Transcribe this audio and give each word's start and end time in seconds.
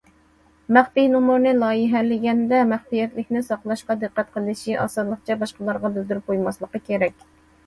مەخپىي 0.77 1.09
نومۇرنى 1.15 1.51
لايىھەلىگەندە، 1.63 2.61
مەخپىيەتلىكنى 2.71 3.43
ساقلاشقا 3.51 3.97
دىققەت 4.05 4.33
قىلىشى، 4.39 4.77
ئاسانلىقچە 4.87 5.39
باشقىلارغا 5.45 5.93
بىلدۈرۈپ 6.01 6.33
قويماسلىقى 6.35 6.83
كېرەك. 6.91 7.31